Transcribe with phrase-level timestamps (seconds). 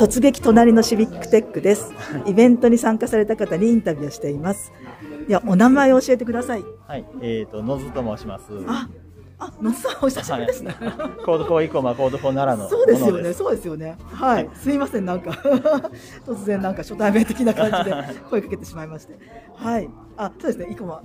[0.00, 1.92] 突撃隣のシビックテックです。
[2.24, 4.72] イベントに参加された方にインタビューをしています。
[5.28, 6.64] では、お名前を教えてください。
[6.86, 8.44] はい、えっ、と、野津と申します。
[8.66, 8.88] あ、
[9.38, 10.74] あ、野津さん、お久しぶりですね。
[11.26, 13.98] Code for 生駒、Code for 奈良のそうですよね、そうですよね。
[14.14, 15.32] はい、すいません、なんか
[16.24, 17.94] 突然なんか初対面的な感じで
[18.30, 19.18] 声かけてしまいまして。
[19.54, 21.02] はい、あ、そうですね、生駒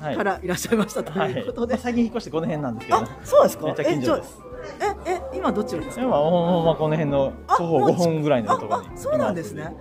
[0.00, 1.74] はいからいらっしゃいましたとはいいうことで。
[1.74, 3.66] まあ最近引っ越してこの辺なんですけど、あ、そうですか。
[3.66, 4.38] めっちゃ近所です。
[4.64, 6.02] え、じゃあえ、え、今どちらですか？
[6.02, 9.74] 今、まこの辺のあ徒歩もう5分ぐらいのところにああそうなんですね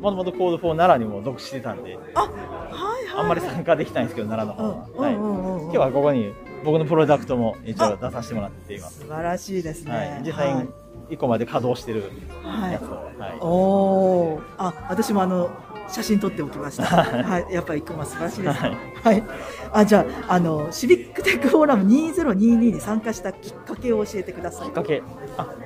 [0.00, 2.30] もともと Code for 奈良にも属してたんで、あ、はい
[3.06, 3.20] はい。
[3.20, 5.06] あんまり参加できないんですけど、奈良の方は。
[5.06, 6.32] はいうんうんうんうん今日はここに
[6.64, 9.00] 僕のプロダクトも一応出させてもらっています。
[9.00, 9.92] 素晴らしいですね。
[9.92, 10.68] はい、実際に
[11.10, 12.10] 1個まで稼働してる
[12.42, 12.94] はいやつを。
[13.18, 15.50] はいおおー、あ、私もあの
[15.88, 16.84] 写真撮っておきました。
[16.84, 18.58] はい、やっぱり熊素晴らしいです。
[18.58, 19.24] はいはい。
[19.72, 24.72] あ、じゃあ、あのシビックテックフォーラム2022に参加したきっかけを教えてくださいきっ。
[24.72, 25.02] かけ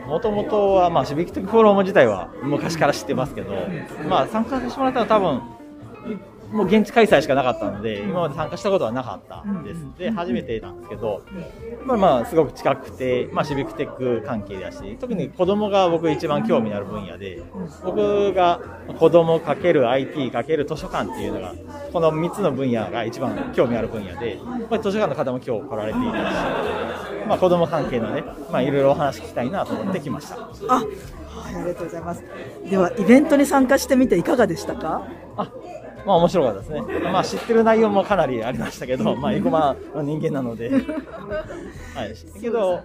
[0.07, 3.53] もともとは、まあ、シビックテックフォーラム自体は昔から知ってますけど、
[4.09, 11.23] まあ、参加させてもらったのは多分もう現地開催しかなかったので今まで参加したことはなかったんです、で初めてなんですけど、
[11.85, 17.43] まあ、まあすごく近くて、まあ、シビックテック関係だし特に子供が僕一番興味のある分野で
[17.85, 18.61] 僕が
[18.99, 21.55] 子供かける IT かける図書館っていうのが
[21.93, 24.39] この3つの分野が一番興味ある分野で、
[24.71, 26.13] まあ、図書館の方も今日来られていたし、
[27.27, 30.37] まあ、子供関係のね、まあ、いろいろお話聞きたいなと思ってきました。
[30.37, 32.25] あ、はい、ありがとうございます。
[32.69, 35.07] では、イベントに参加してみていかがでしたか？
[35.37, 35.51] あ
[36.05, 36.83] まあ面白かったですね。
[37.01, 40.71] まあ知ってる内容もかなりありましたけど、 まあエゴマの人間なので、
[41.95, 42.41] はい。
[42.41, 42.81] けど、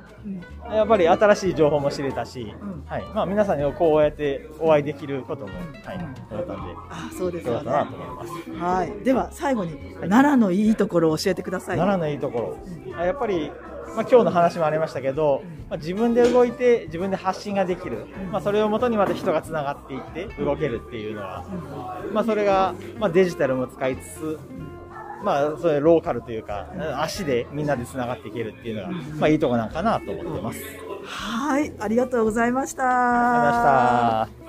[0.71, 2.53] やっぱり新しい情報も知れたし、
[2.85, 3.03] はい。
[3.13, 5.97] まあ皆さんにこうやってお会いできることも、はい、
[6.31, 7.59] 思ったんで、あ、そうですよね。
[7.59, 8.63] よかったなと思います。
[8.63, 9.03] はい。
[9.03, 11.77] では、最後に、奈良のいいところを教えてください。
[11.77, 13.51] 奈良のいいところ、あやっぱり、
[13.95, 21.45] まあ、今日の話もありましたけど、まあ、自分で動いて自分で発信ができる、まあ、それをもとにまた人がつながっていって動けるっていうのは、
[22.13, 24.39] まあ、それが、まあ、デジタルも使いつつ、
[25.23, 26.67] まあ、それローカルというか
[27.01, 30.61] 足でみんなでつながっていけるっていうのが、まあ、いいとこなんかなと思ってます。
[31.03, 32.83] はい、ありがとうございました。
[32.83, 32.87] あ
[33.37, 34.46] りがとうございました。